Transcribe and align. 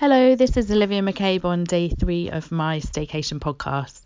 Hello, 0.00 0.36
this 0.36 0.56
is 0.56 0.70
Olivia 0.70 1.02
McCabe 1.02 1.44
on 1.44 1.64
day 1.64 1.88
three 1.88 2.30
of 2.30 2.52
my 2.52 2.78
staycation 2.78 3.40
podcast. 3.40 4.00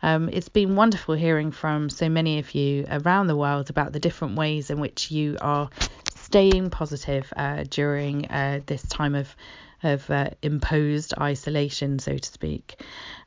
Um, 0.00 0.28
it's 0.28 0.48
been 0.48 0.76
wonderful 0.76 1.16
hearing 1.16 1.50
from 1.50 1.90
so 1.90 2.08
many 2.08 2.38
of 2.38 2.54
you 2.54 2.86
around 2.88 3.26
the 3.26 3.34
world 3.34 3.68
about 3.68 3.92
the 3.92 3.98
different 3.98 4.36
ways 4.36 4.70
in 4.70 4.78
which 4.78 5.10
you 5.10 5.36
are 5.40 5.68
staying 6.14 6.70
positive 6.70 7.32
uh, 7.36 7.64
during 7.68 8.26
uh, 8.26 8.60
this 8.66 8.82
time 8.84 9.16
of 9.16 9.34
of 9.82 10.08
uh, 10.12 10.30
imposed 10.42 11.12
isolation, 11.18 11.98
so 11.98 12.16
to 12.16 12.30
speak. 12.30 12.80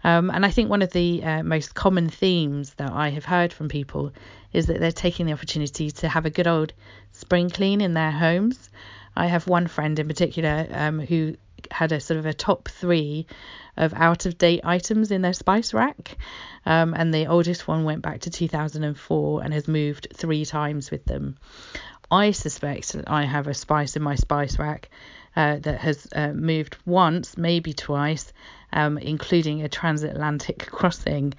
Um, 0.06 0.30
and 0.30 0.46
I 0.46 0.52
think 0.52 0.70
one 0.70 0.82
of 0.82 0.94
the 0.94 1.22
uh, 1.22 1.44
most 1.44 1.76
common 1.76 2.08
themes 2.08 2.76
that 2.76 2.94
I 2.94 3.10
have 3.10 3.26
heard 3.26 3.52
from 3.52 3.68
people 3.68 4.14
is 4.54 4.68
that 4.68 4.80
they're 4.80 4.94
taking 4.94 5.26
the 5.26 5.34
opportunity 5.34 5.92
to 5.92 6.08
have 6.08 6.26
a 6.26 6.30
good 6.30 6.48
old 6.48 6.72
spring 7.12 7.50
clean 7.50 7.82
in 7.82 7.94
their 7.94 8.12
homes. 8.12 8.70
I 9.18 9.28
have 9.28 9.50
one 9.50 9.68
friend 9.68 10.00
in 10.00 10.08
particular 10.08 10.66
um, 10.72 11.02
who 11.02 11.36
had 11.72 11.92
a 11.92 12.00
sort 12.00 12.20
of 12.20 12.26
a 12.26 12.34
top 12.34 12.68
three 12.70 13.28
of 13.78 13.94
out 13.94 14.26
of 14.26 14.38
date 14.38 14.62
items 14.64 15.12
in 15.12 15.22
their 15.22 15.34
spice 15.34 15.74
rack. 15.74 16.18
Um, 16.66 16.94
and 16.94 17.14
the 17.14 17.28
oldest 17.28 17.68
one 17.68 17.84
went 17.84 18.02
back 18.02 18.22
to 18.22 18.30
2004 18.30 19.44
and 19.44 19.54
has 19.54 19.68
moved 19.68 20.08
three 20.14 20.46
times 20.46 20.92
with 20.92 21.06
them. 21.06 21.38
I 22.10 22.32
suspect 22.32 22.94
that 22.94 23.10
I 23.10 23.24
have 23.24 23.48
a 23.48 23.54
spice 23.54 23.96
in 23.96 24.04
my 24.04 24.16
spice 24.16 24.60
rack 24.60 24.90
uh, 25.36 25.58
that 25.58 25.80
has 25.80 26.08
uh, 26.16 26.30
moved 26.30 26.78
once, 26.86 27.38
maybe 27.38 27.74
twice, 27.74 28.32
um, 28.72 28.98
including 28.98 29.64
a 29.64 29.70
transatlantic 29.70 30.66
crossing. 30.72 31.34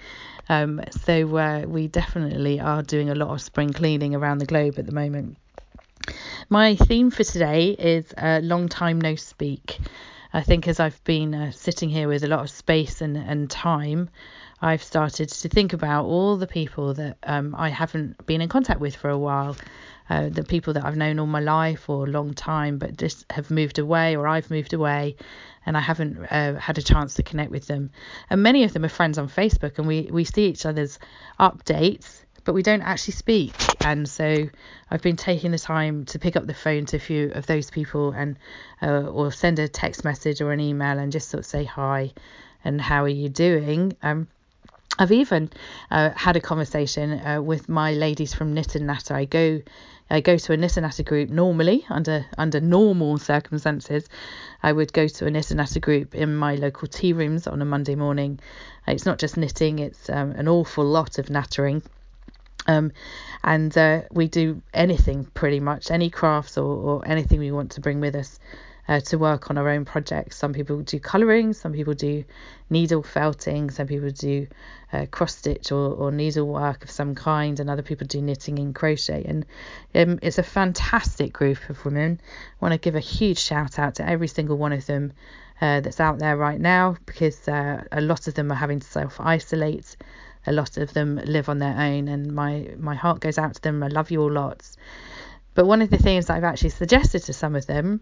Um, 0.49 0.83
so 0.91 1.37
uh, 1.37 1.65
we 1.67 1.89
definitely 1.89 2.61
are 2.61 2.83
doing 2.83 3.11
a 3.11 3.15
lot 3.15 3.31
of 3.31 3.41
spring 3.41 3.73
cleaning 3.73 4.15
around 4.15 4.39
the 4.39 4.47
globe 4.47 4.79
at 4.79 4.87
the 4.87 4.93
moment. 4.93 5.39
My 6.49 6.77
theme 6.77 7.11
for 7.11 7.25
today 7.25 7.71
is 7.71 8.15
a 8.17 8.41
long 8.41 8.69
time 8.69 9.01
no 9.01 9.17
speak. 9.17 9.79
I 10.37 10.43
think 10.43 10.69
as 10.69 10.81
I've 10.81 11.03
been 11.05 11.35
uh, 11.35 11.51
sitting 11.51 11.89
here 11.89 12.09
with 12.09 12.23
a 12.23 12.27
lot 12.27 12.41
of 12.41 12.51
space 12.51 13.01
and, 13.01 13.17
and 13.17 13.51
time, 13.51 14.11
I've 14.61 14.83
started 14.83 15.31
to 15.31 15.49
think 15.49 15.73
about 15.73 16.05
all 16.05 16.37
the 16.37 16.47
people 16.47 16.93
that 16.93 17.17
um, 17.23 17.55
I 17.57 17.71
haven't 17.71 18.27
been 18.27 18.43
in 18.43 18.51
contact 18.51 18.79
with 18.79 18.95
for 18.95 19.09
a 19.09 19.17
while. 19.17 19.57
Uh, 20.11 20.29
the 20.29 20.45
people 20.45 20.75
that 20.75 20.85
I've 20.85 20.95
known 20.95 21.19
all 21.19 21.27
my 21.27 21.41
life 21.41 21.89
or 21.89 22.05
a 22.05 22.11
long 22.11 22.35
time, 22.35 22.77
but 22.77 22.99
just 22.99 23.25
have 23.33 23.51
moved 23.51 23.79
away 23.79 24.15
or 24.15 24.29
I've 24.29 24.51
moved 24.51 24.75
away 24.75 25.17
and 25.65 25.75
I 25.75 25.81
haven't 25.81 26.19
uh, 26.31 26.57
had 26.57 26.77
a 26.77 26.83
chance 26.83 27.15
to 27.15 27.23
connect 27.23 27.51
with 27.51 27.67
them. 27.67 27.89
And 28.29 28.43
many 28.43 28.63
of 28.65 28.75
them 28.75 28.85
are 28.85 28.91
friends 28.91 29.17
on 29.17 29.31
Facebook 29.31 29.79
and 29.79 29.89
we, 29.89 30.11
we 30.13 30.25
see 30.25 30.49
each 30.49 30.67
other's 30.67 30.99
updates 31.41 32.26
but 32.47 32.55
we 32.55 32.63
don't 32.63 32.81
actually 32.81 33.13
speak. 33.13 33.53
And 33.85 34.09
so 34.09 34.49
I've 34.91 35.03
been 35.03 35.17
taking 35.17 35.51
the 35.51 35.59
time 35.59 36.07
to 36.07 36.19
pick 36.19 36.37
up 36.37 36.47
the 36.47 36.55
phone 36.55 36.87
to 36.87 36.97
a 36.97 37.01
few 37.01 37.33
of 37.33 37.47
those 37.47 37.71
people 37.71 38.13
and 38.13 38.39
uh, 38.81 39.03
or 39.03 39.33
send 39.33 39.59
a 39.59 39.69
text 39.69 40.05
message 40.05 40.41
or 40.41 40.53
an 40.53 40.61
email 40.61 40.99
and 40.99 41.13
just 41.13 41.29
sort 41.29 41.41
of 41.41 41.47
say 41.47 41.65
hi 41.65 42.13
and 42.65 42.81
how 42.81 43.03
are 43.03 43.09
you 43.09 43.29
doing. 43.29 43.97
Um, 44.03 44.29
I've 44.99 45.13
even 45.13 45.51
uh, 45.91 46.11
had 46.11 46.37
a 46.37 46.41
conversation 46.41 47.21
uh, 47.21 47.43
with 47.43 47.69
my 47.69 47.93
ladies 47.93 48.33
from 48.33 48.55
Knit 48.55 48.77
and 48.77 48.87
Natter. 48.87 49.15
I 49.15 49.25
go 49.27 49.61
I 50.09 50.21
go 50.21 50.39
to 50.39 50.53
a 50.53 50.57
Knit 50.57 50.77
and 50.77 50.85
Natter 50.85 51.03
group 51.03 51.29
normally 51.29 51.85
under 51.91 52.25
under 52.39 52.61
normal 52.61 53.19
circumstances. 53.19 54.09
I 54.63 54.73
would 54.73 54.93
go 54.93 55.09
to 55.09 55.27
a 55.27 55.31
Knit 55.31 55.51
and 55.51 55.59
Natter 55.59 55.81
group 55.81 56.15
in 56.15 56.35
my 56.37 56.55
local 56.55 56.87
tea 56.87 57.13
rooms 57.13 57.47
on 57.47 57.61
a 57.61 57.65
Monday 57.65 57.97
morning. 57.97 58.39
It's 58.87 59.05
not 59.05 59.19
just 59.19 59.37
knitting; 59.37 59.81
it's 59.81 60.09
um, 60.09 60.31
an 60.31 60.47
awful 60.47 60.85
lot 60.85 61.19
of 61.19 61.29
nattering. 61.29 61.83
Um, 62.67 62.93
and 63.45 63.77
uh, 63.77 64.03
we 64.11 64.29
do 64.29 64.63
anything 64.75 65.25
pretty 65.35 65.61
much, 65.61 65.91
any 65.91 66.11
crafts 66.11 66.59
or, 66.59 66.65
or 66.65 67.09
anything 67.09 67.39
we 67.39 67.53
want 67.53 67.73
to 67.73 67.81
bring 67.81 68.01
with 68.01 68.17
us 68.17 68.39
uh, 68.89 69.01
to 69.01 69.19
work 69.19 69.51
on 69.51 69.59
our 69.59 69.69
own 69.69 69.85
projects. 69.85 70.37
Some 70.37 70.53
people 70.53 70.81
do 70.83 71.01
colouring, 71.01 71.53
some 71.53 71.73
people 71.73 71.95
do 71.95 72.25
needle 72.71 73.03
felting, 73.03 73.71
some 73.71 73.87
people 73.87 74.11
do 74.11 74.47
uh, 74.93 75.07
cross 75.11 75.37
stitch 75.37 75.73
or, 75.73 75.93
or 75.95 76.11
needlework 76.11 76.85
of 76.85 76.91
some 76.91 77.15
kind, 77.15 77.59
and 77.59 77.69
other 77.69 77.83
people 77.83 78.07
do 78.07 78.21
knitting 78.23 78.59
and 78.59 78.75
crochet. 78.75 79.25
And 79.25 79.47
um, 79.95 80.19
it's 80.23 80.39
a 80.39 80.45
fantastic 80.45 81.33
group 81.33 81.69
of 81.69 81.85
women. 81.85 82.21
I 82.23 82.65
want 82.65 82.73
to 82.73 82.79
give 82.79 82.95
a 82.95 83.01
huge 83.01 83.39
shout 83.39 83.79
out 83.79 83.97
to 83.97 84.09
every 84.09 84.29
single 84.29 84.57
one 84.57 84.73
of 84.73 84.87
them 84.87 85.13
uh, 85.61 85.81
that's 85.81 86.01
out 86.01 86.19
there 86.19 86.37
right 86.37 86.61
now 86.61 86.97
because 87.07 87.49
uh, 87.49 87.83
a 87.91 88.01
lot 88.01 88.29
of 88.29 88.35
them 88.35 88.53
are 88.53 88.57
having 88.57 88.81
to 88.81 88.87
self 88.87 89.21
isolate 89.21 89.97
a 90.47 90.53
lot 90.53 90.77
of 90.77 90.93
them 90.93 91.21
live 91.25 91.49
on 91.49 91.59
their 91.59 91.77
own, 91.77 92.09
and 92.09 92.33
my 92.33 92.75
my 92.79 92.95
heart 92.95 93.21
goes 93.21 93.39
out 93.39 93.55
to 93.55 93.63
them. 93.63 93.83
I 93.83 93.89
love 93.89 94.11
you 94.11 94.23
all 94.23 94.33
lots. 94.33 94.77
But 95.55 95.67
one 95.67 95.83
of 95.83 95.91
the 95.91 95.99
things 95.99 96.27
that 96.27 96.37
I've 96.37 96.45
actually 96.45 96.71
suggested 96.71 97.21
to 97.25 97.33
some 97.33 97.57
of 97.57 97.67
them 97.67 98.01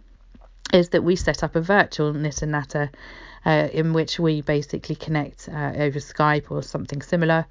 is 0.72 0.88
that 0.90 1.04
we 1.04 1.14
set 1.14 1.44
up 1.44 1.54
a 1.54 1.60
virtual 1.60 2.12
knit 2.12 2.42
and 2.42 2.52
natter 2.52 2.90
uh, 3.46 3.68
in 3.72 3.92
which 3.92 4.18
we 4.18 4.40
basically 4.40 4.96
connect 4.96 5.48
uh, 5.48 5.72
over 5.76 6.00
Skype 6.00 6.50
or 6.50 6.62
something 6.62 7.00
similar 7.00 7.46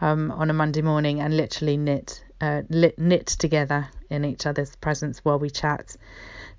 um, 0.00 0.32
on 0.32 0.50
a 0.50 0.52
Monday 0.52 0.82
morning 0.82 1.20
and 1.20 1.36
literally 1.36 1.76
knit 1.76 2.24
uh, 2.40 2.62
knit 2.68 3.26
together 3.26 3.88
in 4.10 4.24
each 4.24 4.44
other's 4.44 4.74
presence 4.76 5.24
while 5.24 5.38
we 5.38 5.50
chat. 5.50 5.96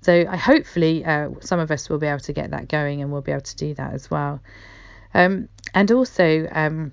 So 0.00 0.24
I 0.28 0.36
hopefully 0.36 1.04
uh, 1.04 1.30
some 1.40 1.60
of 1.60 1.70
us 1.70 1.88
will 1.88 1.98
be 1.98 2.06
able 2.06 2.20
to 2.20 2.32
get 2.32 2.50
that 2.50 2.68
going 2.68 3.02
and 3.02 3.12
we'll 3.12 3.22
be 3.22 3.32
able 3.32 3.42
to 3.42 3.56
do 3.56 3.74
that 3.74 3.92
as 3.92 4.10
well. 4.10 4.40
Um, 5.14 5.48
and 5.74 5.90
also 5.92 6.48
um, 6.50 6.92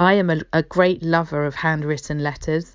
I 0.00 0.14
am 0.14 0.30
a, 0.30 0.40
a 0.54 0.62
great 0.62 1.02
lover 1.02 1.44
of 1.44 1.54
handwritten 1.54 2.22
letters, 2.22 2.74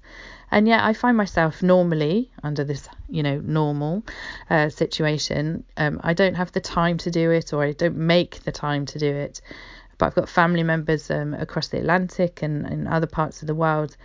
and 0.52 0.68
yet 0.68 0.84
I 0.84 0.94
find 0.94 1.18
myself 1.18 1.64
normally 1.64 2.30
under 2.44 2.64
this, 2.64 2.88
you 3.10 3.24
know, 3.24 3.42
normal 3.44 4.04
uh, 4.48 4.70
situation. 4.70 5.64
Um, 5.76 6.00
I 6.04 6.14
don't 6.14 6.36
have 6.36 6.52
the 6.52 6.62
time 6.62 7.00
to 7.00 7.10
do 7.10 7.32
it, 7.32 7.52
or 7.52 7.64
I 7.64 7.72
don't 7.72 7.98
make 7.98 8.44
the 8.44 8.52
time 8.52 8.86
to 8.86 9.00
do 9.00 9.12
it. 9.12 9.42
But 9.98 10.06
I've 10.06 10.16
got 10.16 10.30
family 10.30 10.62
members 10.62 11.10
um, 11.10 11.34
across 11.34 11.70
the 11.70 11.80
Atlantic 11.80 12.44
and 12.44 12.68
in 12.68 12.86
other 12.86 13.08
parts 13.08 13.42
of 13.42 13.48
the 13.48 13.56
world 13.56 13.98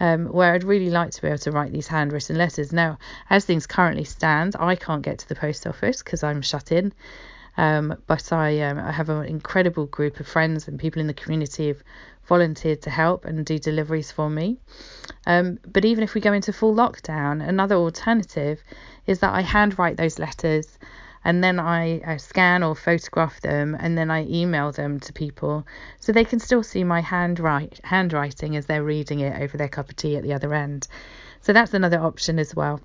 um, 0.00 0.28
where 0.28 0.54
I'd 0.54 0.64
really 0.64 0.88
like 0.88 1.10
to 1.10 1.20
be 1.20 1.28
able 1.28 1.38
to 1.38 1.50
write 1.50 1.72
these 1.72 1.88
handwritten 1.88 2.38
letters. 2.38 2.72
Now, 2.72 2.98
as 3.28 3.44
things 3.44 3.66
currently 3.66 4.04
stand, 4.04 4.56
I 4.58 4.76
can't 4.76 5.02
get 5.02 5.18
to 5.18 5.28
the 5.28 5.34
post 5.34 5.66
office 5.66 6.02
because 6.02 6.22
I'm 6.22 6.40
shut 6.40 6.72
in. 6.72 6.94
Um, 7.56 7.96
but 8.06 8.32
I, 8.32 8.60
um, 8.60 8.78
I 8.78 8.92
have 8.92 9.08
an 9.08 9.24
incredible 9.26 9.86
group 9.86 10.20
of 10.20 10.26
friends 10.26 10.68
and 10.68 10.78
people 10.78 11.00
in 11.00 11.06
the 11.06 11.14
community 11.14 11.68
who've 11.68 11.84
volunteered 12.24 12.82
to 12.82 12.90
help 12.90 13.24
and 13.24 13.44
do 13.44 13.58
deliveries 13.58 14.10
for 14.10 14.30
me. 14.30 14.58
Um, 15.26 15.58
but 15.66 15.84
even 15.84 16.04
if 16.04 16.14
we 16.14 16.20
go 16.20 16.32
into 16.32 16.52
full 16.52 16.74
lockdown, 16.74 17.46
another 17.46 17.74
alternative 17.74 18.62
is 19.06 19.20
that 19.20 19.34
I 19.34 19.42
handwrite 19.42 19.96
those 19.96 20.18
letters 20.18 20.78
and 21.24 21.42
then 21.42 21.60
I, 21.60 22.00
I, 22.04 22.16
scan 22.16 22.62
or 22.62 22.74
photograph 22.74 23.40
them 23.40 23.76
and 23.78 23.96
then 23.96 24.10
I 24.10 24.26
email 24.26 24.72
them 24.72 24.98
to 25.00 25.12
people 25.12 25.66
so 26.00 26.10
they 26.10 26.24
can 26.24 26.40
still 26.40 26.62
see 26.62 26.82
my 26.84 27.00
handwrite, 27.00 27.80
handwriting 27.84 28.56
as 28.56 28.66
they're 28.66 28.82
reading 28.82 29.20
it 29.20 29.40
over 29.40 29.56
their 29.56 29.68
cup 29.68 29.88
of 29.88 29.96
tea 29.96 30.16
at 30.16 30.24
the 30.24 30.32
other 30.32 30.52
end. 30.52 30.88
So 31.40 31.52
that's 31.52 31.74
another 31.74 32.00
option 32.00 32.38
as 32.38 32.54
well. 32.54 32.80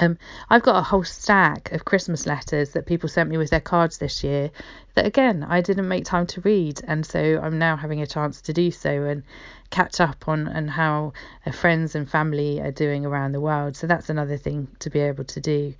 Um, 0.00 0.16
I've 0.48 0.62
got 0.62 0.76
a 0.76 0.82
whole 0.82 1.02
stack 1.02 1.72
of 1.72 1.84
Christmas 1.84 2.24
letters 2.24 2.70
that 2.70 2.86
people 2.86 3.08
sent 3.08 3.28
me 3.28 3.36
with 3.36 3.50
their 3.50 3.60
cards 3.60 3.98
this 3.98 4.22
year 4.22 4.50
that 4.94 5.06
again 5.06 5.42
I 5.42 5.60
didn't 5.60 5.88
make 5.88 6.04
time 6.04 6.26
to 6.28 6.40
read 6.42 6.80
and 6.86 7.04
so 7.04 7.40
I'm 7.42 7.58
now 7.58 7.76
having 7.76 8.00
a 8.00 8.06
chance 8.06 8.40
to 8.42 8.52
do 8.52 8.70
so 8.70 9.04
and 9.04 9.24
catch 9.70 10.00
up 10.00 10.28
on 10.28 10.46
and 10.46 10.70
how 10.70 11.12
uh, 11.44 11.50
friends 11.50 11.94
and 11.94 12.08
family 12.08 12.60
are 12.60 12.70
doing 12.70 13.04
around 13.04 13.32
the 13.32 13.40
world. 13.40 13.76
So 13.76 13.86
that's 13.86 14.08
another 14.08 14.36
thing 14.36 14.68
to 14.80 14.90
be 14.90 15.00
able 15.00 15.24
to 15.24 15.40
do. 15.40 15.74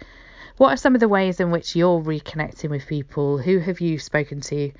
What 0.57 0.73
are 0.73 0.77
some 0.77 0.95
of 0.95 1.01
the 1.01 1.09
ways 1.09 1.39
in 1.39 1.53
which 1.53 1.77
you're 1.77 2.03
reconnecting 2.03 2.71
with 2.71 2.89
people? 2.89 3.39
Who 3.39 3.61
have 3.61 3.81
you 3.81 4.01
spoken 4.01 4.41
to 4.41 4.73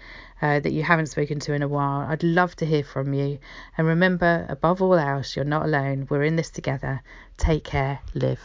uh, 0.43 0.59
that 0.59 0.73
you 0.73 0.83
haven't 0.83 1.07
spoken 1.07 1.39
to 1.41 1.53
in 1.53 1.63
a 1.63 1.69
while? 1.69 2.01
I'd 2.01 2.25
love 2.25 2.57
to 2.57 2.67
hear 2.67 2.83
from 2.83 3.15
you. 3.15 3.39
And 3.77 3.87
remember 3.87 4.45
above 4.49 4.83
all 4.83 4.99
else 4.99 5.37
you're 5.37 5.45
not 5.45 5.67
alone. 5.67 6.09
We're 6.11 6.25
in 6.25 6.35
this 6.35 6.51
together. 6.51 7.03
Take 7.37 7.63
care. 7.63 8.01
Live 8.15 8.41